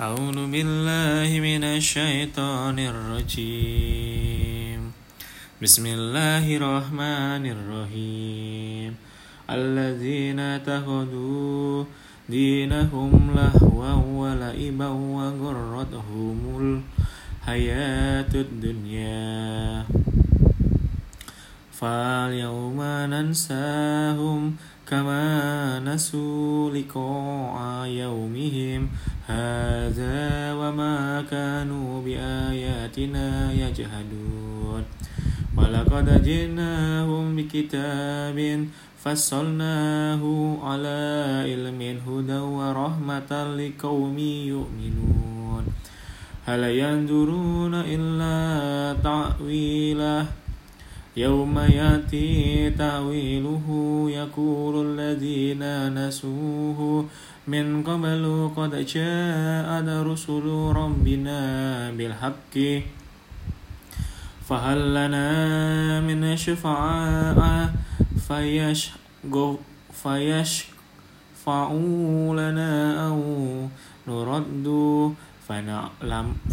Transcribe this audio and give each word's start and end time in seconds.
أعوذ 0.00 0.48
بالله 0.48 1.28
من 1.40 1.64
الشيطان 1.64 2.78
الرجيم. 2.80 4.80
بسم 5.62 5.86
الله 5.86 6.56
الرحمن 6.56 7.44
الرحيم. 7.44 8.96
الذين 9.50 10.40
اتخذوا 10.40 11.84
دينهم 12.28 13.36
لهوا 13.36 13.92
ولعبا 13.92 14.88
وغرتهم 14.88 16.38
الحياة 17.44 18.32
الدنيا. 18.34 19.84
فاليوم 21.72 22.80
ننساهم 23.12 24.56
كما 24.88 25.24
نسوا 25.84 26.70
لقاء 26.70 27.86
يومهم. 27.86 28.88
هذا 29.32 30.52
وما 30.52 31.24
كانوا 31.30 32.02
بآياتنا 32.04 33.52
يجهدون 33.52 34.82
ولقد 35.56 36.22
جئناهم 36.24 37.36
بكتاب 37.36 38.66
فصلناه 39.04 40.22
على 40.62 41.00
علم 41.48 41.80
هدى 42.06 42.38
ورحمة 42.38 43.30
لقوم 43.56 44.18
يؤمنون. 44.54 45.64
هل 46.46 46.62
ينظرون 46.64 47.74
إلا 47.74 48.36
تأويله؟ 49.02 50.26
يوم 51.16 51.58
يأتي 51.58 52.70
تأويله 52.70 53.66
يقول 54.10 54.74
الذين 54.86 55.62
نسوه 55.94 57.04
من 57.48 57.82
قبل 57.82 58.50
قد 58.56 58.86
جاءت 58.86 59.88
رسل 59.88 60.46
ربنا 60.76 61.40
بالحق. 61.90 62.54
فهل 64.48 64.94
لنا 64.94 65.26
من 66.00 66.36
شفعاء 66.36 67.38
فيشفعوا 70.02 71.70
لنا 72.40 72.72
أو 73.08 73.18
نرد؟ 74.08 74.66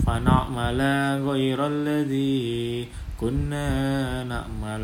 فنعمل 0.05 0.81
غير 1.29 1.59
الذي 1.67 2.87
كنا 3.19 3.69
نعمل. 4.23 4.83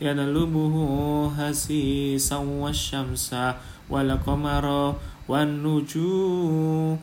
يطلبه 0.00 0.74
حسيسا 1.36 2.36
والشمس 2.36 3.36
والقمر 3.90 4.94
والنجوم 5.28 6.98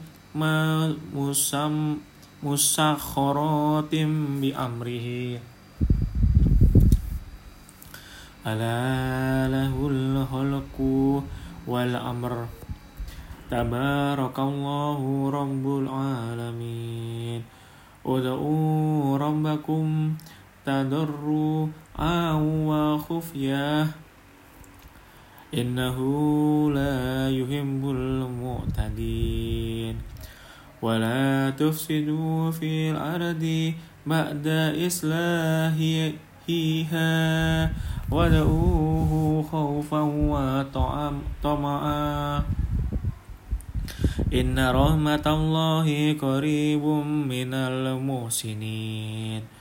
مسخرات 2.43 3.93
بأمره. 4.41 5.07
ألا 8.47 9.47
له 9.51 9.73
الخلق 9.91 10.77
والأمر. 11.67 12.33
تبارك 13.51 14.37
الله 14.39 14.99
رب 15.29 15.65
العالمين. 15.81 17.41
ادعوا 18.05 19.17
ربكم 19.17 19.85
تضرعا 20.65 21.86
وخفية. 21.99 23.87
إنه 25.53 25.97
لا 26.71 27.29
يحب 27.29 27.89
المعتدين. 27.89 29.95
ولا 30.81 31.49
تفسدوا 31.49 32.51
في 32.51 32.91
الأرض 32.91 33.73
بعد 34.05 34.47
إصلاحها 34.87 36.01
ودعوه 38.11 39.43
خوفا 39.51 40.01
وطمعا. 40.01 41.11
إن 44.33 44.59
رحمة 44.59 45.23
الله 45.25 46.13
قريب 46.13 46.83
من 47.27 47.53
المحسنين. 47.53 49.56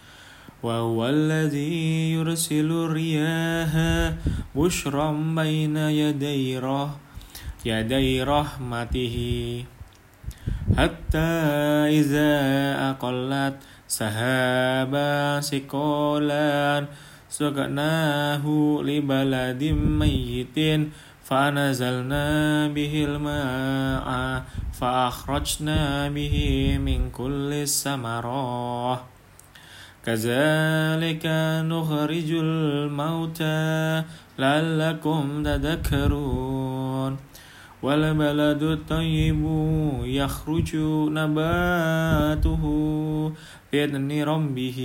وهو 0.62 1.08
الذي 1.08 2.12
يرسل 2.12 2.70
الرياح 2.72 3.72
بشرا 4.56 5.12
بين 5.12 5.76
يدي 5.76 6.58
يدي 7.66 8.22
رحمته. 8.22 9.16
حتى 10.76 11.32
إذا 12.00 12.32
أقلت 12.90 13.56
سحابا 13.88 15.40
ثقالا 15.40 16.86
سقناه 17.28 18.44
لبلد 18.82 19.62
ميت 19.74 20.58
فنزلنا 21.24 22.28
به 22.68 22.94
الماء 23.08 24.08
فأخرجنا 24.72 26.08
به 26.08 26.36
من 26.78 27.10
كل 27.10 27.50
الثمرات. 27.52 29.15
كذلك 30.06 31.26
نخرج 31.66 32.30
الموتى 32.30 34.02
لعلكم 34.38 35.42
تذكرون. 35.42 37.16
والبلد 37.82 38.62
الطيب 38.62 39.42
يخرج 40.04 40.76
نباته 41.10 42.62
بإذن 43.72 44.22
ربه. 44.22 44.78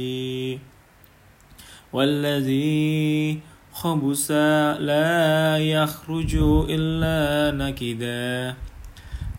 والذي 1.94 3.40
خبث 3.74 4.32
لا 4.80 5.58
يخرج 5.58 6.36
إلا 6.70 7.52
نكدا. 7.58 8.56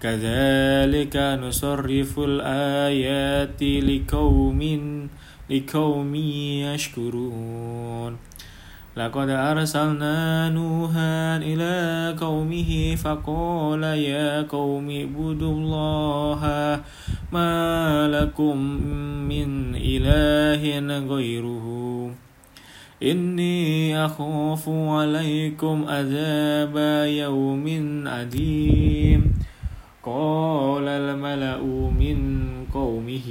كذلك 0.03 1.17
نصرف 1.17 2.19
الآيات 2.19 3.63
لقوم 3.63 4.61
لقوم 5.53 6.15
يشكرون. 6.65 8.17
لقد 8.97 9.29
أرسلنا 9.29 10.49
نوحا 10.49 11.37
إلى 11.37 12.17
قومه 12.21 12.97
فقال 12.97 13.83
يا 13.83 14.43
قوم 14.43 14.91
اعبدوا 14.91 15.53
الله 15.53 16.41
ما 17.33 18.09
لكم 18.09 18.57
من 19.29 19.75
إله 19.77 20.63
غيره. 21.15 21.67
إني 23.03 24.05
أخاف 24.05 24.69
عليكم 24.69 25.85
عذاب 25.89 26.77
يوم 27.09 27.67
أديم. 28.07 29.33
قال 30.05 30.89
الملأ 30.89 31.63
من 32.01 32.19
قومه 32.75 33.29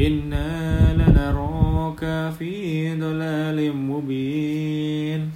إنا 0.00 0.63
لنراك 2.02 2.32
في 2.38 2.94
ضلال 3.00 3.76
مبين 3.76 5.30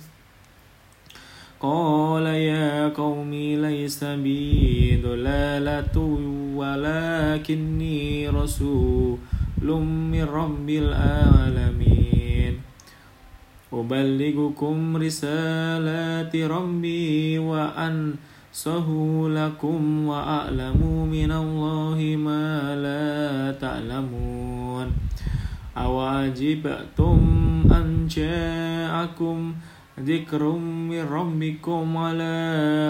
قال 1.60 2.26
يا 2.26 2.88
قوم 2.88 3.30
ليس 3.34 4.04
بي 4.04 5.00
ضلالة 5.02 5.98
ولكني 6.54 8.28
رسول 8.28 9.18
من 10.12 10.24
رب 10.24 10.70
العالمين 10.70 12.54
أبلغكم 13.72 14.96
رسالات 14.96 16.36
ربي 16.36 17.38
وأنصه 17.38 18.88
لكم 19.28 20.06
وأعلم 20.06 21.08
من 21.10 21.32
الله 21.32 22.16
ما 22.16 22.76
لا 22.76 23.52
تعلمون 23.60 24.57
أواجبتم 25.84 27.18
أن 27.72 28.06
جاءكم 28.10 29.54
ذكر 30.00 30.42
من 30.90 31.06
ربكم 31.10 31.96
على 31.96 32.36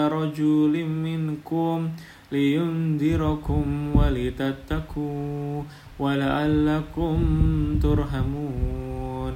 رجل 0.07 0.85
منكم 0.85 1.89
لينذركم 2.31 3.91
ولتتقوا 3.95 5.63
ولعلكم 5.99 7.17
ترحمون. 7.83 9.33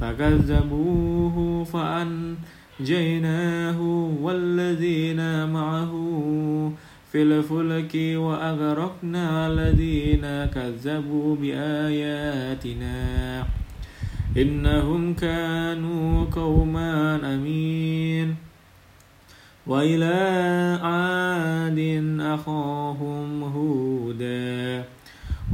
فكذبوه 0.00 1.64
فأنجيناه 1.64 3.80
والذين 4.22 5.48
معه 5.48 5.92
في 7.14 7.22
الفلك 7.22 8.18
وأغرقنا 8.18 9.46
الذين 9.46 10.50
كذبوا 10.54 11.36
بآياتنا. 11.36 12.96
إنهم 14.36 15.14
كانوا 15.14 16.24
قوما 16.24 17.20
أمين. 17.34 18.34
وإلى 19.66 20.78
عاد 20.82 21.78
أخاهم 22.20 23.42
هودا. 23.42 24.84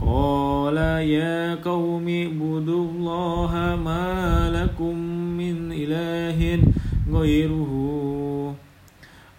قال 0.06 0.76
يا 1.08 1.54
قوم 1.54 2.08
اعبدوا 2.08 2.84
الله 2.90 3.78
ما 3.84 4.50
لكم 4.50 4.98
من 5.36 5.72
إله 5.72 6.62
غيره. 7.12 7.72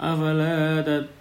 أفلا 0.02 0.82
تتقون 0.82 1.21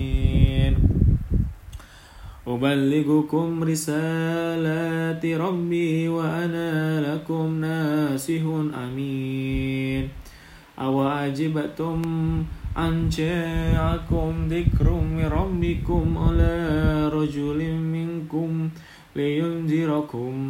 أبلغكم 2.55 3.63
رسالات 3.63 5.25
ربي 5.25 6.07
وأنا 6.07 6.71
لكم 7.07 7.61
ناسه 7.61 8.45
أمين. 8.85 10.09
أوعجبتم 10.79 12.01
أن 12.77 13.09
جاءكم 13.09 14.31
ذكر 14.49 14.87
من 14.91 15.25
ربكم 15.25 16.17
على 16.17 16.55
رجل 17.13 17.59
منكم 17.75 18.69
لينذركم 19.15 20.49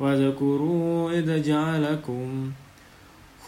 واذكروا 0.00 1.12
إذ 1.18 1.42
جعلكم 1.42 2.50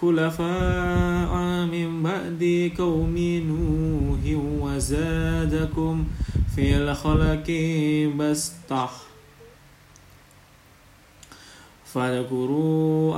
خلفاء 0.01 1.33
من 1.75 2.03
بعد 2.03 2.71
قوم 2.79 3.17
نوح 3.49 4.23
وزادكم 4.63 6.05
في 6.55 6.77
الخلق 6.77 7.49
بسطة 8.19 8.91
فاذكروا 11.85 13.15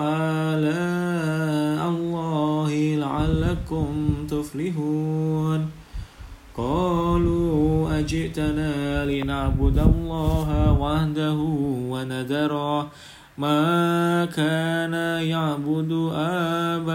آلاء 0.55 1.89
الله 1.89 2.71
لعلكم 2.97 4.15
تفلحون. 4.31 5.71
قالوا 6.57 7.99
أجئتنا 7.99 9.07
لنعبد 9.07 9.79
الله 9.79 10.73
وحده 10.73 11.39
ونذر 11.91 12.87
ما 13.39 14.25
كان 14.25 14.95
يعبد 15.23 15.93
آباؤنا 16.15 16.95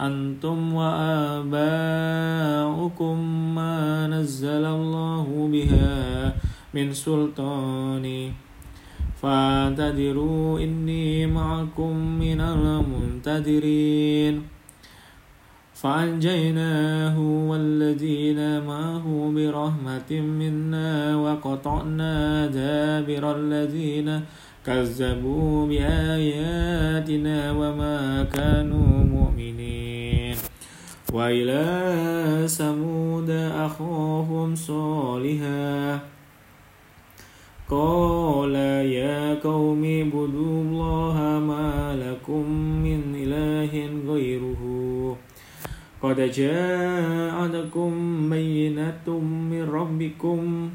أنتم 0.00 0.74
وآباؤكم 0.74 1.54
ما 3.54 4.06
نزل 4.06 4.64
الله 4.64 5.48
بها 5.52 6.32
من 6.74 6.92
سلطان. 6.92 8.32
فانتظروا 9.22 10.60
إني 10.60 11.26
معكم 11.26 11.96
من 11.96 12.40
المنتظرين. 12.40 14.42
فأنجيناه 15.74 17.20
والذين 17.20 18.64
معه 18.64 19.32
برحمة 19.36 20.20
منا 20.20 21.16
وقطعنا 21.16 22.46
دابر 22.46 23.36
الذين 23.36 24.20
كذبوا 24.66 25.66
بآياتنا 25.66 27.52
وما 27.52 28.22
كانوا 28.22 29.04
مؤمنين 29.04 29.25
وإلى 31.12 32.48
ثمود 32.48 33.30
أخاهم 33.30 34.54
صالحا. 34.54 36.00
قال 37.70 38.54
يا 38.54 39.34
قوم 39.34 39.84
اعبدوا 39.84 40.62
الله 40.62 41.16
ما 41.48 41.96
لكم 41.96 42.50
من 42.82 43.00
إله 43.14 43.72
غيره. 44.12 44.62
قد 46.02 46.20
جاءتكم 46.30 47.90
بينة 48.30 49.08
من 49.50 49.68
ربكم. 49.72 50.70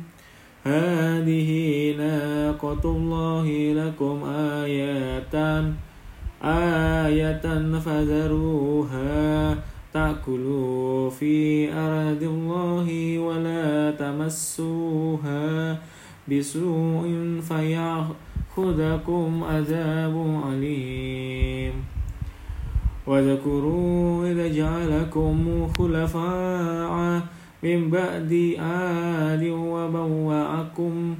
هذه 0.63 1.51
ناقة 1.98 2.84
الله 2.86 3.48
لكم 3.74 4.24
آيات 4.63 5.36
آية 6.44 7.45
فذروها. 7.86 9.57
تأكلوا 9.93 11.10
في 11.10 11.67
أرض 11.74 12.24
الله 12.24 13.19
ولا 13.19 13.91
تمسوها 13.91 15.77
بسوء 16.27 17.39
فيأخذكم 17.41 19.43
عذاب 19.43 20.41
عليم 20.45 21.74
واذكروا 23.07 24.27
إذ 24.27 24.55
جعلكم 24.55 25.67
خلفاء 25.77 27.21
من 27.63 27.89
بعد 27.89 28.55
آد 28.60 29.43
وبوأكم 29.43 31.15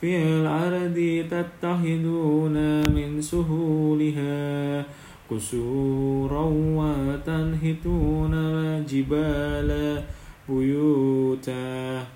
في 0.00 0.16
الأرض 0.16 1.24
تتخذون 1.30 2.80
من 2.94 3.22
سهولها 3.22 3.97
قصورا 5.30 6.44
وتنحتون 6.78 8.34
الجبال 8.34 10.02
بيوتا 10.48 12.06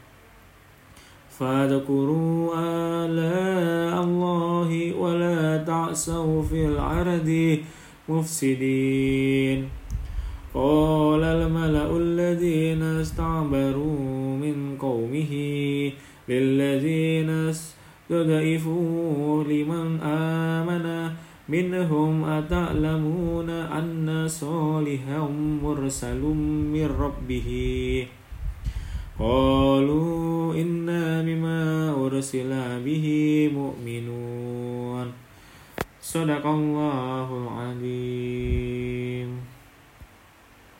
فاذكروا 1.38 2.52
آلاء 3.04 4.04
الله 4.04 4.70
ولا 4.96 5.56
تعسوا 5.56 6.42
في 6.42 6.66
الأرض 6.66 7.58
مفسدين. 8.08 9.68
قال 10.54 11.22
الملأ 11.24 11.96
الذين 11.96 12.82
استعبروا 12.82 14.36
من 14.36 14.76
قومه 14.80 15.32
للذين 16.28 17.30
استضعفوا 18.10 19.44
لمن 19.44 20.00
آمن 20.00 20.86
منهم 21.52 22.24
أتعلمون 22.24 23.50
أن 23.50 24.24
صالحا 24.28 25.28
مرسل 25.62 26.22
من 26.74 26.88
ربه. 27.00 27.50
قالوا 29.18 30.54
إنا 30.54 31.22
بما 31.22 31.92
أرسل 32.06 32.50
به 32.84 33.06
مؤمنون. 33.54 35.06
صدق 36.00 36.46
الله 36.46 37.28
العظيم. 37.42 38.51